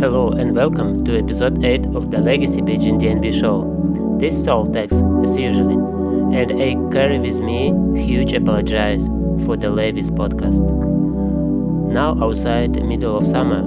[0.00, 4.16] Hello and welcome to episode 8 of the Legacy Beijing DNB show.
[4.18, 5.74] This is all text as usually,
[6.34, 9.02] and I carry with me huge apologize
[9.44, 10.58] for the Levis podcast.
[11.92, 13.58] Now outside the middle of summer,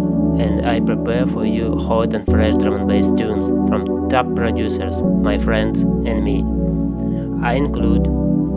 [0.41, 5.03] and I prepare for you hot and fresh drum and bass tunes from top producers,
[5.03, 6.39] my friends, and me.
[7.45, 8.05] I include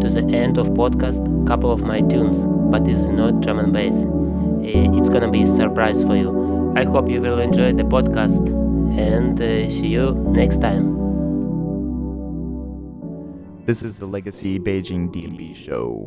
[0.01, 4.07] to the end of podcast couple of my tunes, but it's not drum and bass.
[4.65, 6.56] Eh, it's gonna be a surprise for you.
[6.77, 8.51] I hope you will enjoy the podcast
[8.99, 10.95] and uh, see you next time.
[13.65, 16.07] This is the Legacy Beijing DNB show.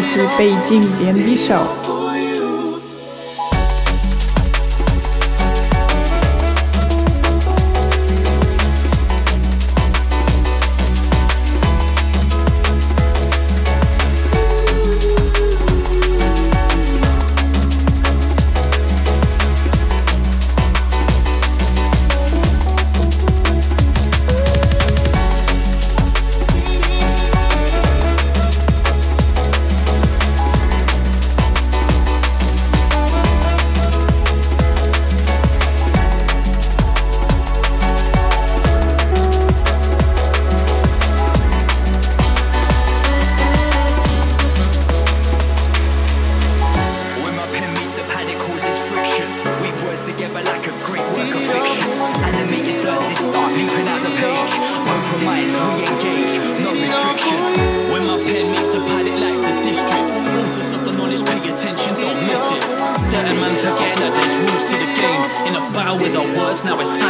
[0.00, 1.64] To the Legacy Beijing DNB show.
[1.66, 1.77] for
[50.44, 51.88] like a great work of fiction.
[52.20, 54.52] Animated verses start leaping out the page.
[54.84, 57.48] Open minds, we engage, no restrictions.
[57.88, 60.08] When my pen meets the pad, it likes the district.
[60.28, 62.62] Authors of the knowledge, pay attention, don't miss it.
[63.08, 65.22] Certain man forgetting that there's rules to the game.
[65.48, 67.07] In a battle with our words, now it's time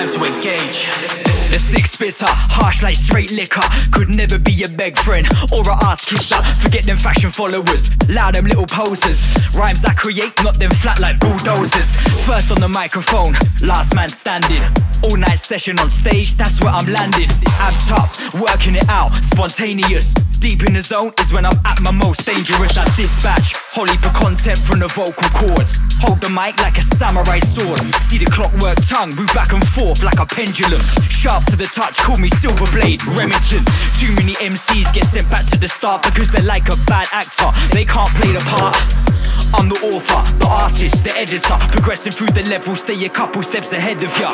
[2.09, 3.63] six spitter, harsh like straight liquor.
[3.93, 6.41] Could never be a beg friend or a ass kisser.
[6.61, 9.27] Forget them fashion followers, loud them little posers.
[9.55, 11.97] Rhymes I create, not them flat like bulldozers.
[12.27, 14.63] First on the microphone, last man standing.
[15.03, 17.29] All night session on stage, that's where I'm landing.
[17.61, 20.15] Amped up, working it out, spontaneous.
[20.41, 22.79] Deep in the zone is when I'm at my most dangerous.
[22.79, 25.79] I dispatch, wholly for content from the vocal cords.
[25.99, 27.83] Hold the mic like a samurai sword.
[28.07, 30.81] See the clockwork tongue move back and forth like a pendulum.
[31.11, 33.67] Sharp to the touch, call me Silver Blade, Remington.
[33.99, 37.51] Too many MCs get sent back to the start because they're like a bad actor.
[37.75, 39.08] They can't play the part.
[39.55, 41.57] I'm the author, the artist, the editor.
[41.73, 44.33] Progressing through the levels, stay a couple steps ahead of ya.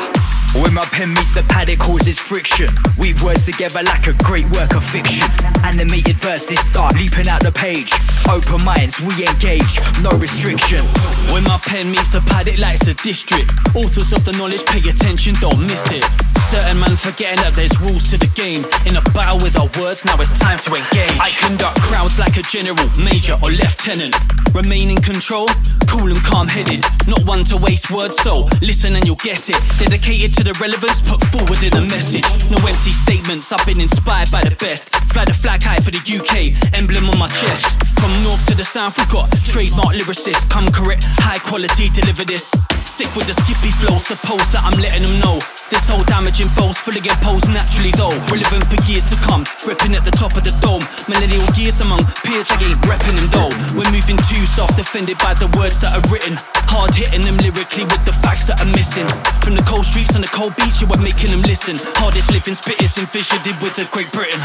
[0.61, 2.67] When my pen meets the pad, it causes friction.
[2.97, 5.27] Weave words together like a great work of fiction.
[5.63, 7.91] Animated verses start leaping out the page.
[8.27, 10.95] Open minds, we engage, no restrictions.
[11.31, 13.51] When my pen meets the pad, it lights the district.
[13.75, 16.34] Authors of the knowledge, pay attention, don't miss it.
[16.51, 18.63] Certain man forgetting that there's rules to the game.
[18.87, 21.15] In a battle with our words, now it's time to engage.
[21.19, 24.15] I conduct crowds like a general, major, or lieutenant.
[24.53, 25.47] Remain in control,
[25.87, 26.83] cool and calm headed.
[27.07, 29.59] Not one to waste words, so listen and you'll get it.
[29.77, 32.25] Dedicated to the relevance, put forward in a message.
[32.49, 34.95] No empty statements, I've been inspired by the best.
[35.11, 37.84] Fly the flag high for the UK, emblem on my chest.
[37.99, 40.49] From north to the south, we got trademark lyricists.
[40.49, 42.51] Come correct, high quality, deliver this.
[42.85, 45.37] Sick with the skippy flow, suppose that I'm letting them know.
[45.67, 48.13] This whole damaging foes fully get posed naturally though.
[48.29, 50.79] Relevant for years to come, repping at the top of the dome.
[51.09, 53.51] Millennial years among peers, I ain't repping them though.
[53.75, 56.37] We're moving too soft, offended by the words that are written.
[56.71, 59.09] Hard hitting them lyrically with the facts that are missing.
[59.43, 61.75] From the cold streets and the cold beach, yeah, we're making them listen.
[61.99, 64.39] Hardest living spitters envisioned with the Great Britain.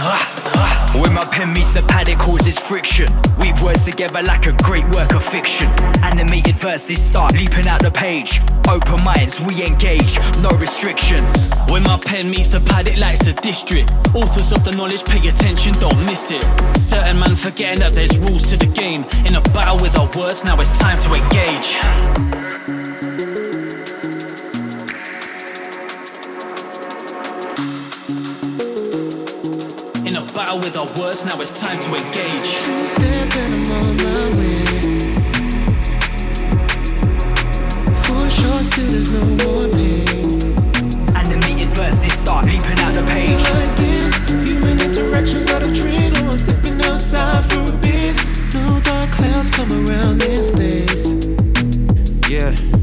[0.99, 3.12] When my pen meets the pad, it causes friction.
[3.41, 5.67] We weave words together like a great work of fiction.
[6.03, 8.41] Animated verses start leaping out the page.
[8.69, 11.49] Open minds, we engage, no restrictions.
[11.69, 13.91] When my pen meets the pad, it likes the district.
[14.15, 16.43] Authors of the knowledge, pay attention, don't miss it.
[16.77, 19.05] Certain man forgetting that there's rules to the game.
[19.25, 22.80] In a battle with our words, now it's time to engage.
[30.32, 32.50] Battle with our words, now it's time to engage.
[32.94, 34.65] Stepping, I'm on my way.
[38.05, 40.41] For sure, still there's no more pain.
[41.17, 43.31] Animated verses start leaping out the page.
[43.31, 44.19] Realize this,
[44.49, 46.00] human interaction's not a trick.
[46.00, 48.15] So I'm stepping outside for a bit.
[48.55, 51.15] No dark clouds come around in space.
[52.29, 52.80] Yeah.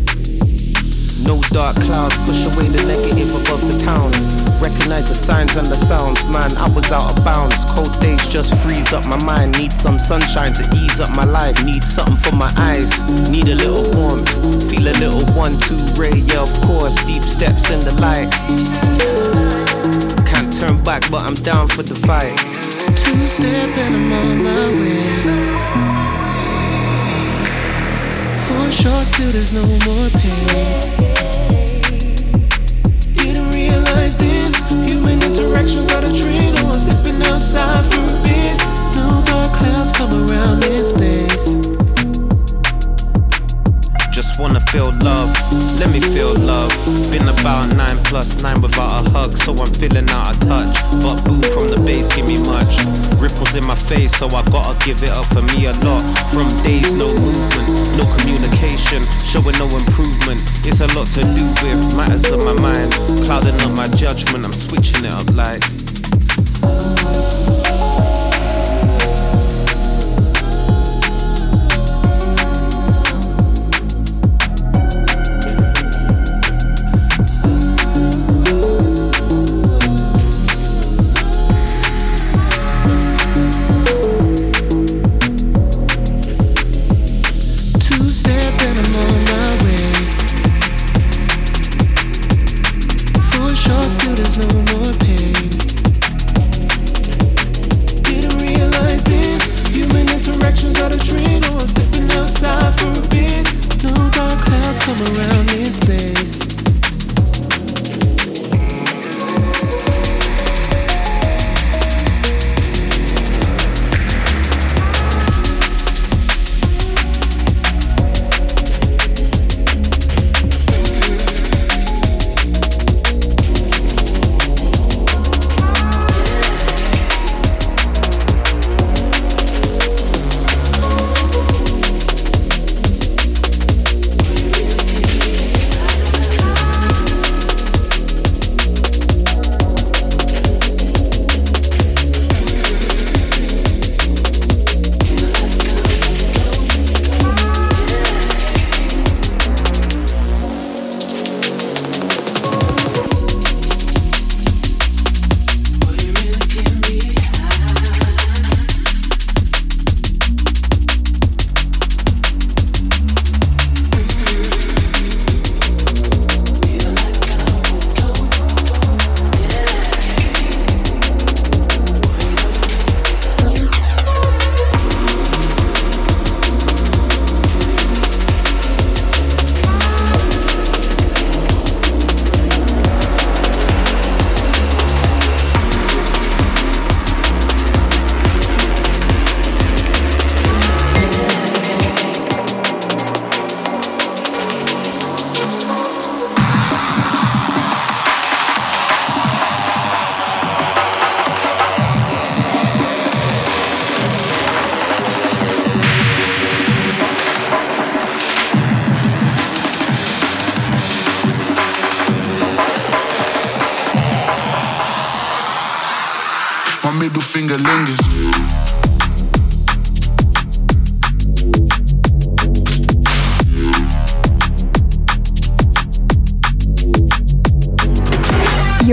[1.27, 4.11] No dark clouds push away the negative above the town.
[4.63, 6.55] Recognize the signs and the sounds, man.
[6.55, 7.65] I was out of bounds.
[7.75, 9.59] Cold days just freeze up my mind.
[9.59, 11.61] Need some sunshine to ease up my life.
[11.65, 12.89] Need something for my eyes.
[13.29, 14.31] Need a little warmth.
[14.71, 16.15] Feel a little one, two ray.
[16.15, 16.95] Yeah, of course.
[17.03, 18.31] Deep steps in the light.
[20.25, 22.31] Can't turn back, but I'm down for the fight.
[23.03, 25.86] Two step and I'm on my way.
[28.67, 30.91] For sure, still there's no more pain.
[33.13, 34.57] Didn't realize this.
[34.91, 36.41] Human interaction's not a trick.
[36.41, 38.57] So I'm stepping outside for a bit.
[38.93, 41.76] No dark clouds come around in space.
[44.39, 45.33] Wanna feel love,
[45.79, 46.71] let me feel love.
[47.09, 50.77] Been about nine plus nine without a hug, so I'm feeling out of touch.
[51.01, 52.77] But boo from the bass give me much.
[53.17, 56.05] Ripples in my face, so I gotta give it up for me a lot.
[56.29, 60.39] From days, no movement, no communication, showing no improvement.
[60.63, 62.93] It's a lot to do with matters of my mind,
[63.25, 64.45] clouding up my judgment.
[64.45, 65.86] I'm switching it up like.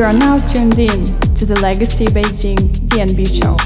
[0.04, 2.58] You are now tuned in to the Legacy Beijing
[2.88, 3.56] DNB show.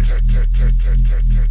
[0.00, 1.47] Rey.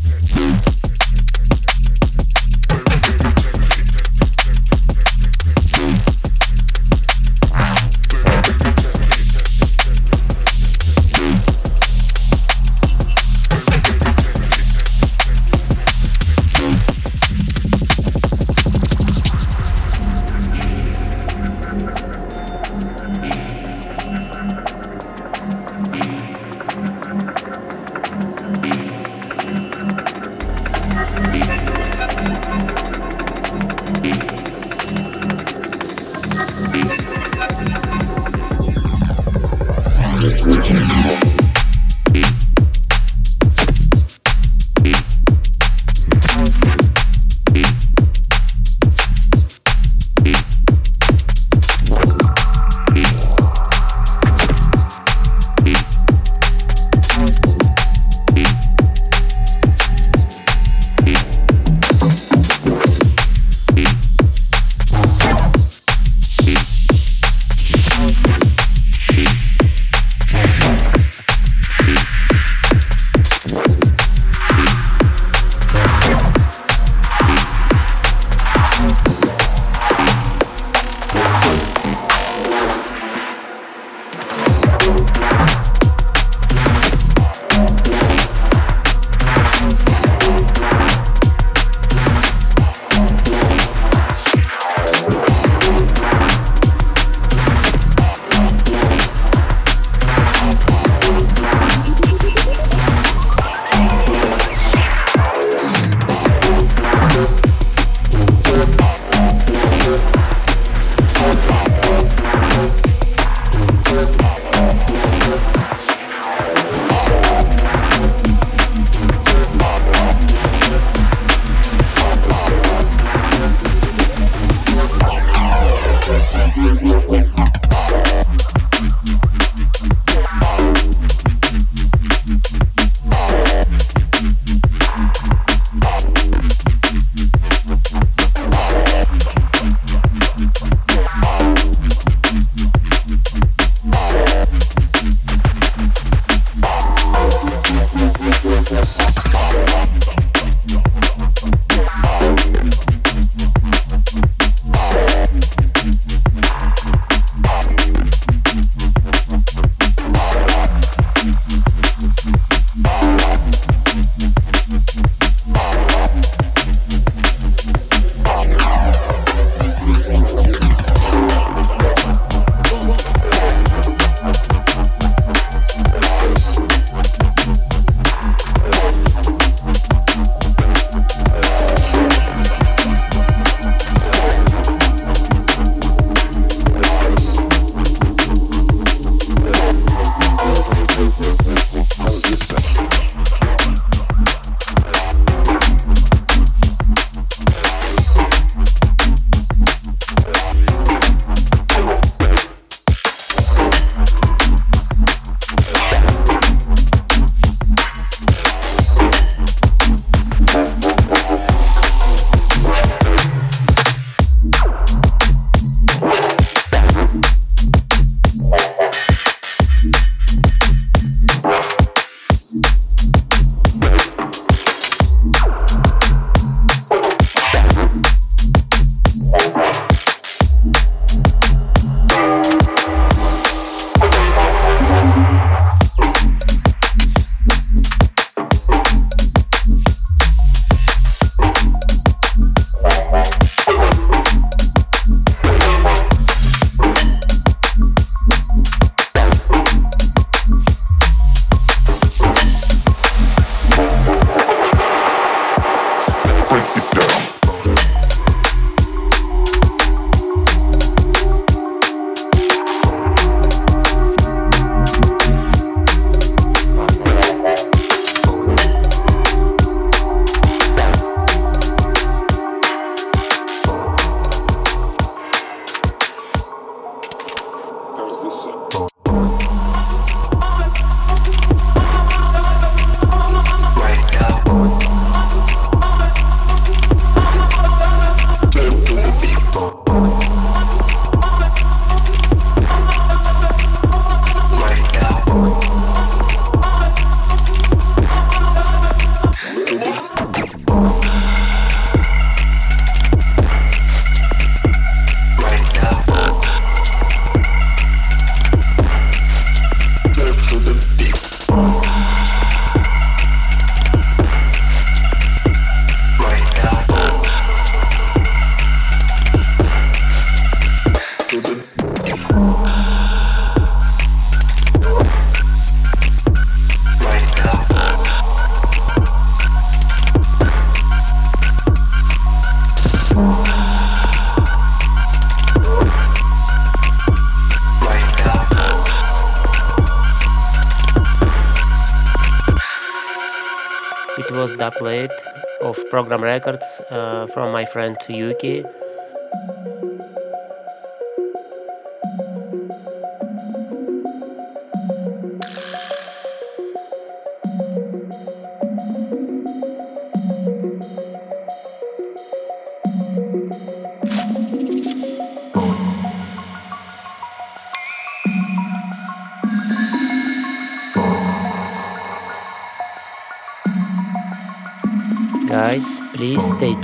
[346.07, 348.63] Program Records uh, from my friend Yuki.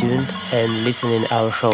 [0.03, 1.71] Tuned and listen in our show.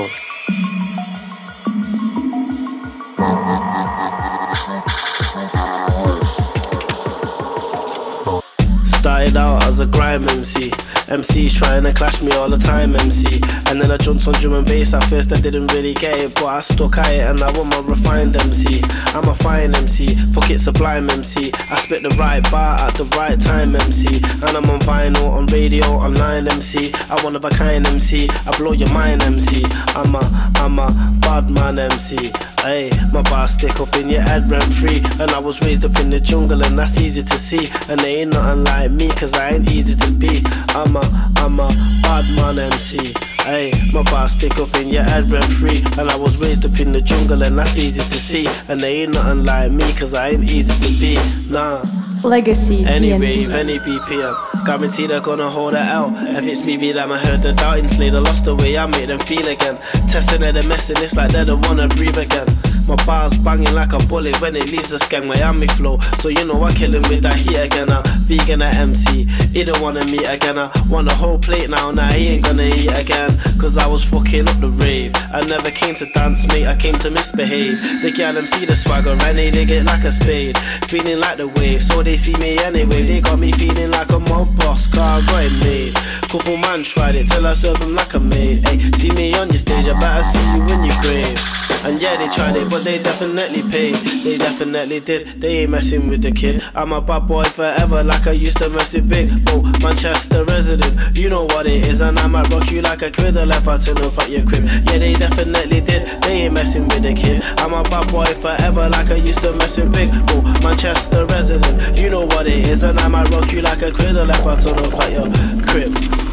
[8.85, 10.71] Started out as a grime MC.
[11.09, 13.41] MCs trying to clash me all the time, MC.
[13.69, 14.93] And then I jumped on drum and bass.
[14.93, 17.69] At first I didn't really get it, but I stuck at it and I want
[17.69, 18.81] my refined MC.
[19.17, 21.51] I'm a fine MC, fuck it, sublime MC.
[21.71, 24.21] I spit the right bar at the right time, MC.
[24.45, 26.93] And I'm on vinyl, on radio, online, MC.
[27.09, 28.29] I one of a kind MC.
[28.45, 29.65] I blow your mind, MC.
[29.97, 30.21] I'm a,
[30.61, 30.89] I'm a
[31.21, 32.17] bad man, MC.
[32.63, 34.99] Hey, my bar stick up in your head rent free.
[35.19, 37.63] And I was raised up in the jungle, and that's easy to see.
[37.89, 40.43] And they ain't nothing like me, cause I ain't easy to be.
[40.75, 41.01] I'm a,
[41.37, 41.69] I'm a
[42.03, 42.99] bad man MC.
[43.43, 45.79] Hey, my bar stick up in your head rent free.
[45.97, 48.45] And I was raised up in the jungle, and that's easy to see.
[48.67, 51.15] And they ain't nothing like me, cause I ain't easy to be.
[51.51, 51.83] Nah.
[52.23, 53.21] Legacy Any DNB.
[53.21, 56.13] rave, any BPM, guarantee they're gonna hold it out.
[56.37, 58.85] If it's me, be them, I heard the doubting slay, they lost the way I
[58.85, 59.77] made them feel again.
[60.07, 62.45] Testing it, they messing, it's like they don't wanna breathe again.
[62.85, 65.97] My bars banging like a bullet when it leaves the gang Miami flow.
[66.21, 67.89] So you know I kill him with that heat again.
[67.89, 70.57] I'm vegan at MC, he don't wanna meet again.
[70.57, 73.29] I want a whole plate now, now he ain't gonna eat again.
[73.57, 75.13] Cause I was fucking up the rave.
[75.33, 77.73] I never came to dance, mate, I came to misbehave.
[78.01, 80.57] The gal see the swagger and they dig it like a spade.
[80.89, 83.01] Feeling like the wave, so they see me anyway.
[83.05, 85.95] They got me feeling like a mob boss, car it made.
[86.29, 88.67] Couple man tried it till I serve them like a maid.
[88.67, 91.68] Hey, see me on your stage, I better see you in your grave.
[91.85, 93.95] And yeah, they tried it, but they definitely paid.
[93.95, 95.39] They definitely did.
[95.39, 96.61] They ain't messing with the kid.
[96.75, 99.29] I'm a bad boy forever, like I used to mess with Big.
[99.47, 102.01] Oh, Manchester resident, you know what it is.
[102.01, 104.65] And I might rock you like a criddle if I turn up at your crib.
[104.91, 106.21] Yeah, they definitely did.
[106.23, 107.41] They ain't messing with the kid.
[107.59, 110.09] I'm a bad boy forever, like I used to mess with Big.
[110.11, 112.83] Oh, Manchester resident, you know what it is.
[112.83, 115.27] And I might rock you like a criddle if I turn up at your
[115.65, 116.28] crib.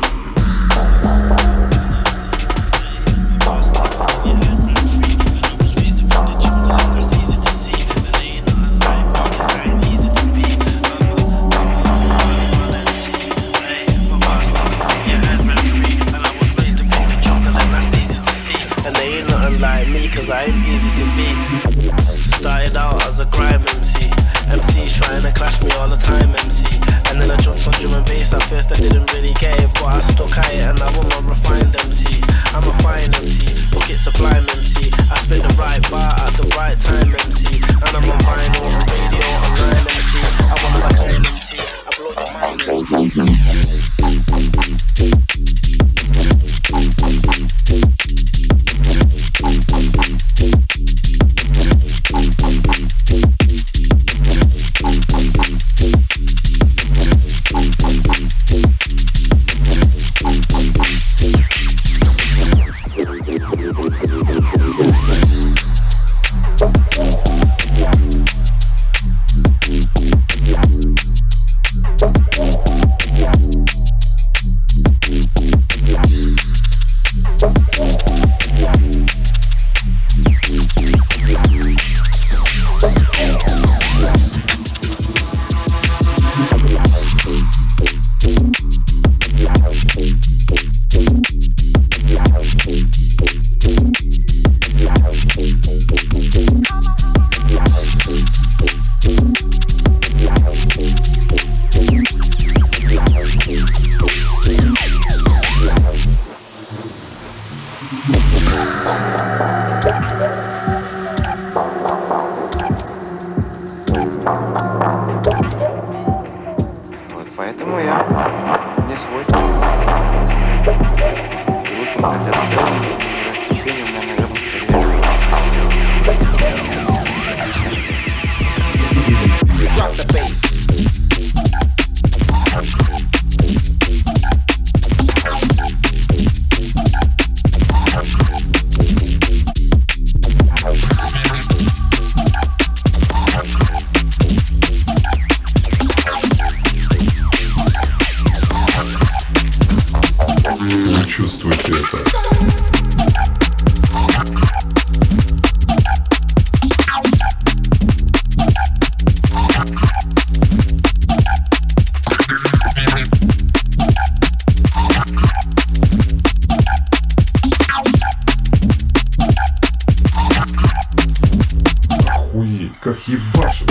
[172.87, 173.69] Как ебашит.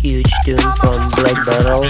[0.00, 1.84] Huge tune from Black Barrel.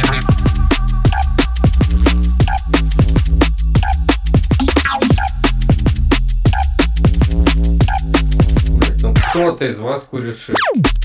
[9.03, 11.00] Там кто-то из вас курит шишки.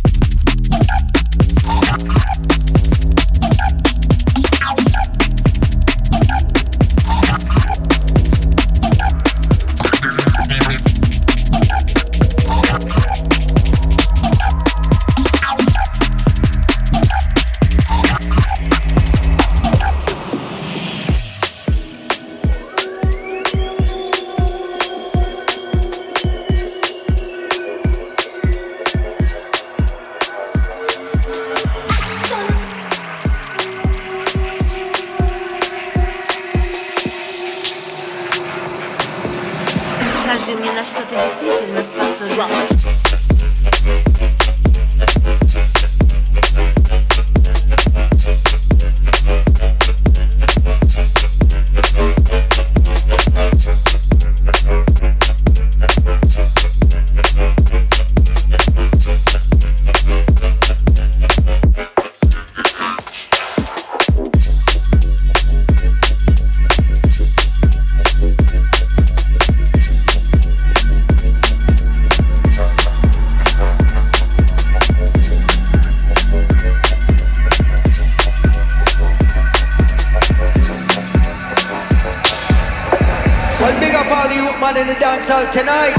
[85.55, 85.94] Dance hall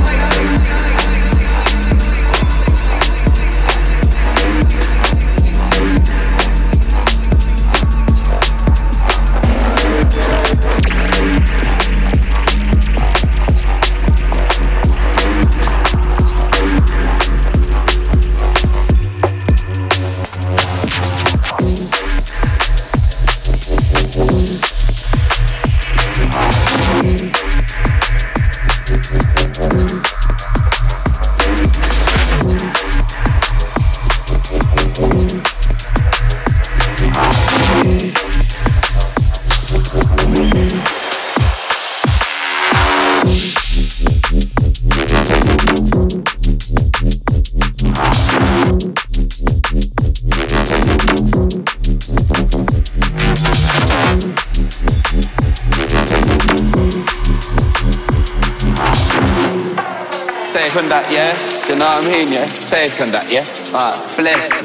[62.87, 63.45] Second yeah?
[63.75, 64.56] Alright, bless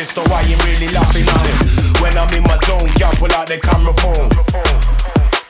[0.00, 2.00] it so I ain't really laughing at it.
[2.00, 4.32] When I'm in my zone, can't pull out the camera phone.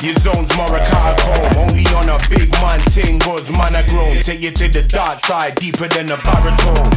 [0.02, 0.66] Your zone's comb
[1.60, 5.20] Only on a big man ting was man I grown Take you to the dark
[5.20, 6.88] side Deeper than a baritone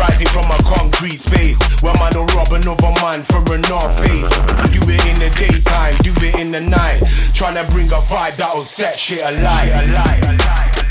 [0.00, 4.30] Rising from a concrete space where man will rob another man for a north face.
[4.72, 7.00] Do it in the daytime, do it in the night.
[7.36, 10.81] Tryna bring a vibe that'll set shit alight, alight, alight.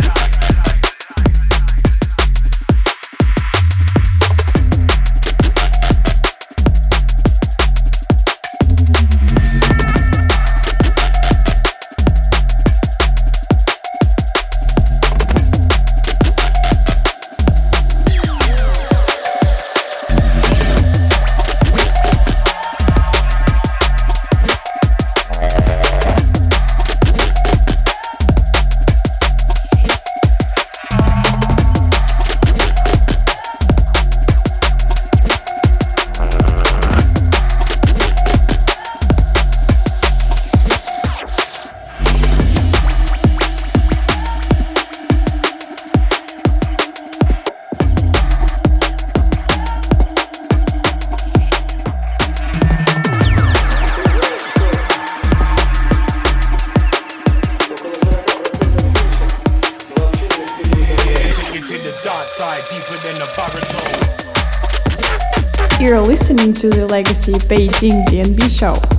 [67.51, 68.73] Legacy Beijing DNB show.
[68.73, 68.90] We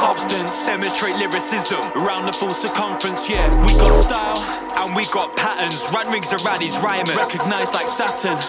[0.00, 0.64] substance.
[0.64, 3.28] Demonstrate lyricism around the full circumference.
[3.28, 4.40] Yeah, we got style
[4.80, 5.84] and we got patterns.
[5.92, 7.12] Run rings around these rhymers.
[7.12, 8.40] Recognized like Saturn.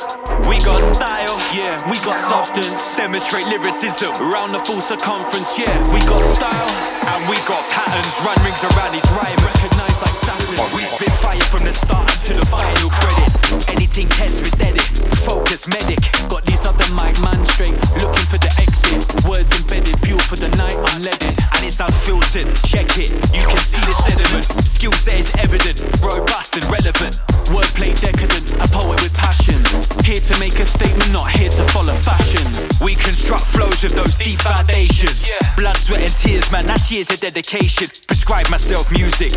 [0.48, 1.36] We got style.
[1.52, 2.96] Yeah, we got substance.
[2.96, 5.60] Demonstrate lyricism around the full circumference.
[5.60, 6.72] Yeah, we got style
[7.12, 8.16] and we got patterns.
[8.24, 9.71] Run rings around these rhymes.
[9.82, 10.76] Recognized like Saturn.
[10.76, 13.68] We spit fire from the start to the final credits.
[13.70, 14.82] Anything test with edit.
[15.26, 16.02] Focus medic.
[16.30, 17.74] Got these other mic man straight.
[17.98, 18.82] Looking for the exit.
[19.26, 21.34] Words embedded, fuel for the night, unleaded.
[21.56, 24.46] And it's unfiltered, check it, you can see the sediment.
[24.66, 27.22] Skill set is evident, robust and relevant.
[27.54, 29.60] Wordplay decadent, a poet with passion.
[30.04, 32.44] Here to make a statement, not here to follow fashion.
[32.84, 35.30] We construct flows with those deep foundations.
[35.56, 37.88] Blood, sweat, and tears, man, that's years of dedication.
[38.08, 39.32] Prescribe myself music,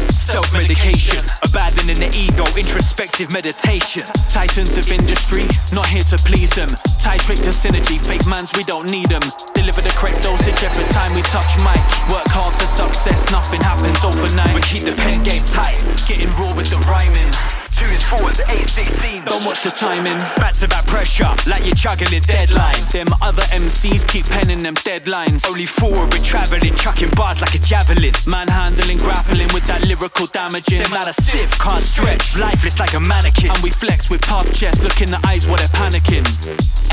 [0.53, 1.23] medication.
[1.47, 4.03] Abandoning the ego, introspective meditation.
[4.31, 6.69] Titans of industry, not here to please them.
[6.99, 9.23] Titrate to synergy, fake mans, we don't need them.
[9.55, 11.79] Deliver the correct dosage every time we touch mic.
[12.11, 14.55] Work hard for success, nothing happens overnight.
[14.55, 15.79] We keep the pen game tight,
[16.09, 17.64] getting raw with the rhyming.
[17.75, 19.25] Twos, fours, eight, sixteen.
[19.27, 20.15] Don't watch the timing.
[20.39, 22.95] Back to back pressure, like you're juggling deadlines.
[22.95, 25.43] Them other MCs keep penning them deadlines.
[25.43, 28.15] Only forward we're traveling, chucking bars like a javelin.
[28.31, 30.87] Manhandling, grappling with that lyrical damaging.
[30.87, 33.51] Them man are stiff, can't stretch, lifeless like a mannequin.
[33.51, 36.23] And we flex with puff chest, look in the eyes while they're panicking.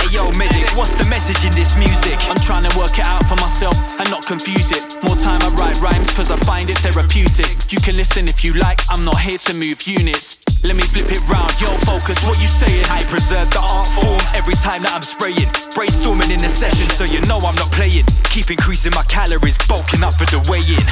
[0.02, 2.18] Hey yo, medic, what's the message in this music?
[2.26, 4.82] I'm trying to work it out for myself and not confuse it.
[5.06, 7.70] More time I write rhymes cause I find it therapeutic.
[7.70, 10.31] You can listen if you like, I'm not here to move units.
[10.67, 12.85] Let me flip it round, yo, focus, what you saying?
[12.91, 15.47] I preserve the art form every time that I'm spraying.
[15.71, 18.05] Brainstorming in the session, so you know I'm not playing.
[18.35, 20.83] Keep increasing my calories, bulking up for the weigh in.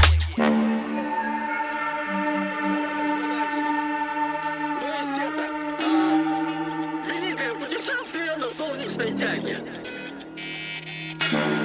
[7.59, 9.59] Путешествие на солнечной тяге.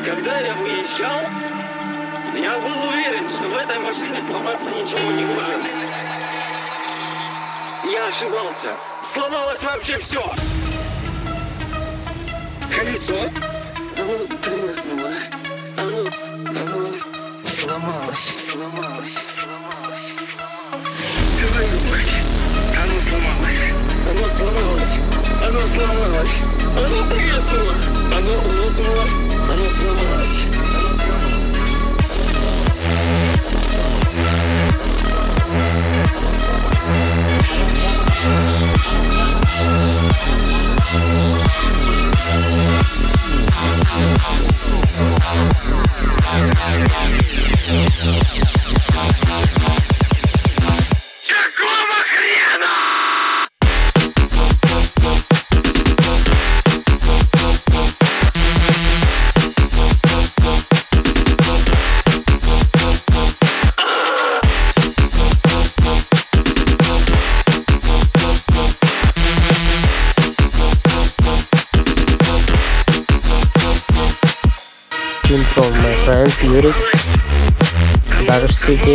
[0.03, 1.21] Когда я выезжал,
[2.33, 5.92] я был уверен, что в этой машине сломаться ничего не может.
[7.92, 8.76] Я ошибался.
[9.12, 10.22] Сломалось вообще все.
[12.74, 13.14] Колесо.
[13.98, 15.10] Оно треснуло.
[15.76, 15.98] Оно,
[16.48, 16.88] оно
[17.44, 18.32] сломалось.
[18.50, 19.14] Сломалось.
[21.38, 22.14] Твою мать.
[22.82, 23.62] Оно сломалось.
[24.10, 24.96] Оно сломалось.
[25.46, 26.38] Оно сломалось.
[26.78, 27.74] Оно треснуло.
[28.16, 29.04] Оно лопнуло.
[29.52, 30.42] Оно сломалось.
[31.04, 31.43] Какого
[38.26, 38.30] I'm
[49.60, 49.83] not
[75.34, 76.78] Tune from my friends Yurik,
[78.24, 78.94] Dark City,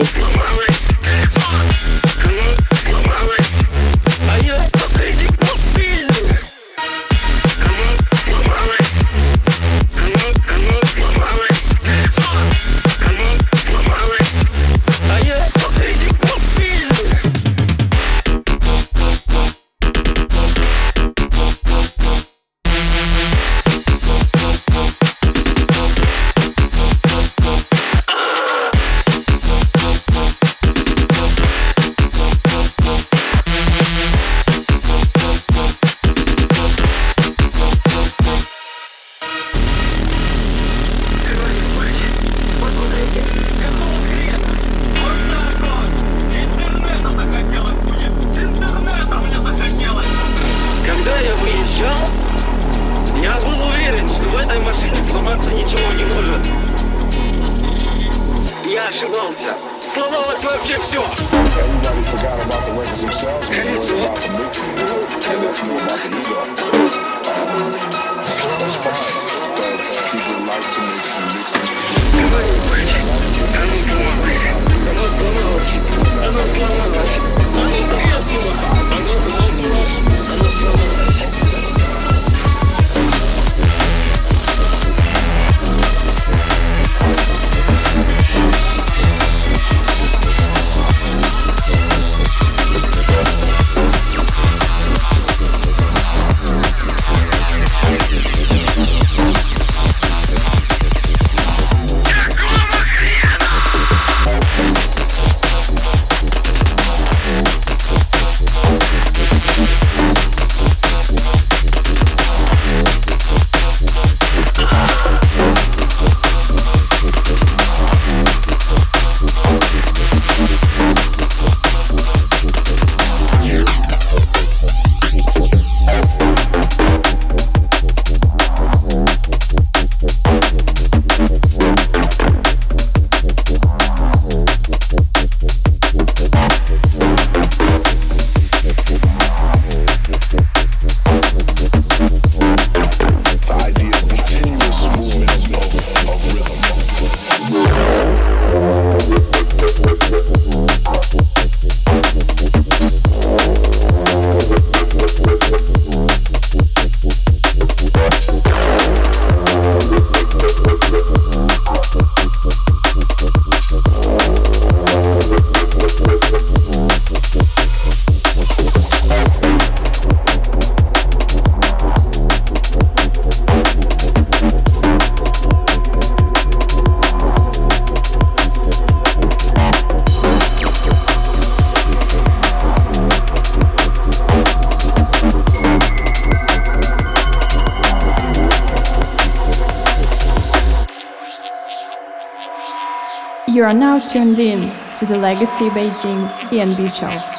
[193.60, 197.39] You are now tuned in to the Legacy Beijing DNB show.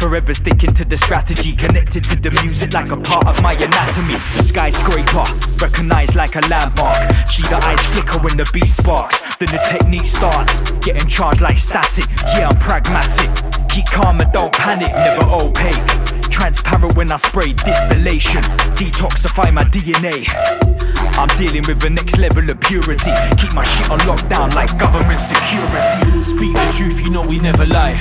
[0.00, 1.54] forever sticking to the strategy.
[1.54, 4.16] Connected to the music like a part of my anatomy.
[4.34, 5.24] The Skyscraper,
[5.60, 6.96] recognized like a landmark.
[7.28, 9.20] See the eyes flicker when the beat sparks.
[9.36, 12.06] Then the technique starts, getting charged like static.
[12.34, 13.28] Yeah, I'm pragmatic.
[13.68, 15.86] Keep calm and don't panic, never opaque.
[16.30, 18.42] Transparent when I spray distillation.
[18.74, 20.24] Detoxify my DNA.
[21.18, 23.12] I'm dealing with the next level of purity.
[23.36, 26.24] Keep my shit on lockdown like government security.
[26.24, 28.00] Speak the truth, you know we never lie.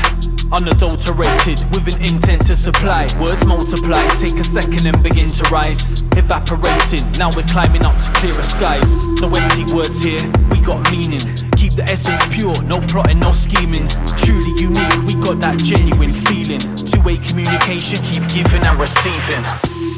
[0.52, 3.08] Unadulterated, with an intent to supply.
[3.20, 6.02] Words multiply, take a second and begin to rise.
[6.18, 9.06] Evaporating, now we're climbing up to clearer skies.
[9.22, 10.20] No empty words here,
[10.50, 11.22] we got meaning.
[11.56, 13.88] Keep the essence pure, no plotting, no scheming.
[14.18, 16.39] Truly unique, we got that genuine feeling.
[16.58, 19.43] Two way communication, keep giving and receiving.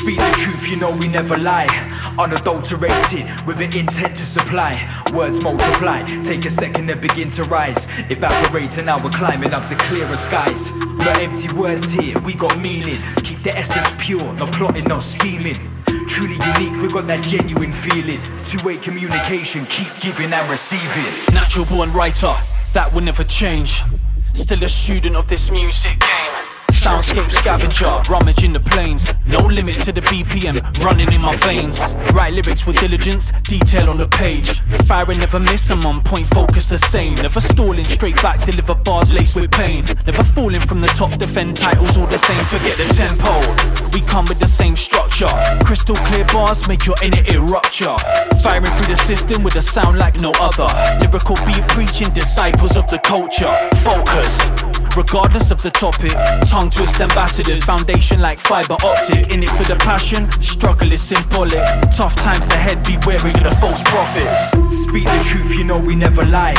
[0.01, 1.69] Speak the truth, you know we never lie.
[2.19, 4.75] Unadulterated, with an intent to supply.
[5.13, 7.87] Words multiply, take a second and begin to rise.
[8.09, 10.73] Evaporating, now we're climbing up to clearer skies.
[10.75, 13.01] No empty words here, we got meaning.
[13.23, 15.55] Keep the essence pure, no plotting, no scheming.
[16.09, 18.19] Truly unique, we got that genuine feeling.
[18.43, 21.33] Two-way communication, keep giving and receiving.
[21.33, 22.35] Natural born writer,
[22.73, 23.83] that will never change.
[24.33, 26.50] Still a student of this music game.
[26.81, 29.07] Soundscape scavenger, rummage in the plains.
[29.27, 31.79] No limit to the BPM running in my veins.
[32.11, 34.61] Write lyrics with diligence, detail on the page.
[34.87, 37.13] Firing never miss, I'm on point, focus the same.
[37.13, 39.85] Never stalling, straight back, deliver bars laced with pain.
[40.07, 42.43] Never falling from the top, defend titles all the same.
[42.45, 43.29] Forget the tempo.
[43.93, 45.29] We come with the same structure.
[45.63, 47.95] Crystal clear bars make your inner ear rupture.
[48.41, 50.65] Firing through the system with a sound like no other.
[50.99, 53.53] Lyrical beat preaching, disciples of the culture.
[53.83, 54.39] Focus.
[54.97, 56.11] Regardless of the topic,
[56.49, 59.31] tongue twist ambassadors, foundation like fiber optic.
[59.31, 61.63] In it for the passion, struggle is symbolic.
[61.91, 64.51] Tough times ahead, be wary of the false prophets.
[64.83, 66.55] Speak the truth, you know we never lie.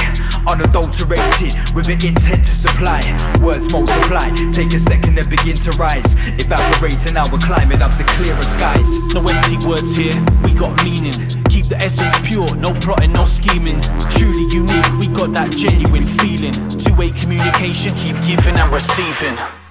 [0.47, 3.01] Unadulterated, with an intent to supply.
[3.43, 6.15] Words multiply, take a second and begin to rise.
[6.39, 8.99] Evaporate, and now we're climbing up to clearer skies.
[9.15, 11.15] No empty words here, we got meaning.
[11.49, 13.81] Keep the essence pure, no plotting, no scheming.
[14.11, 16.55] Truly unique, we got that genuine feeling.
[16.79, 19.62] Two way communication, keep giving and receiving.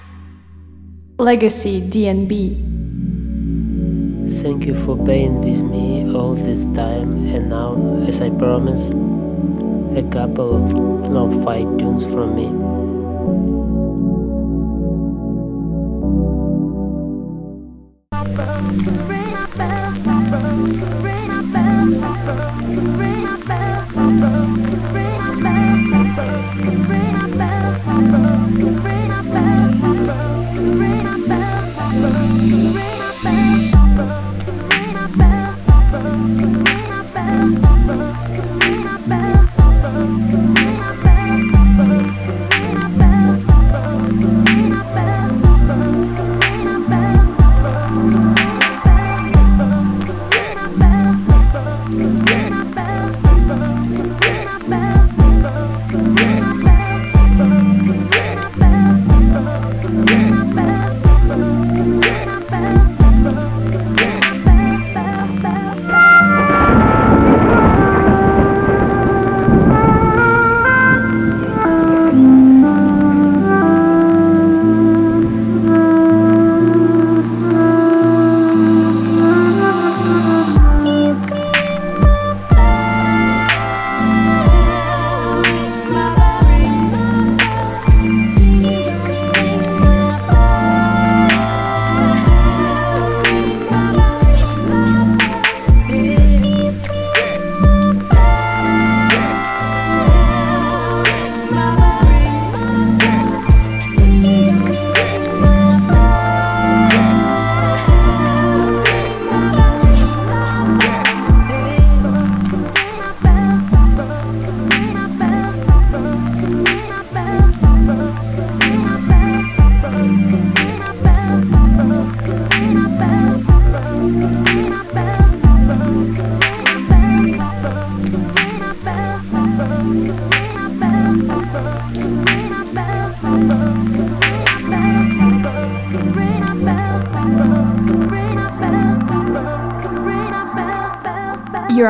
[1.21, 2.57] Legacy DNB.
[4.41, 8.93] Thank you for being with me all this time, and now, as I promised,
[9.95, 10.57] a couple
[11.15, 12.47] of fight tunes from me.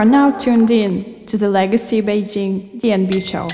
[0.01, 3.47] Are now tuned in to the Legacy Beijing DNB show.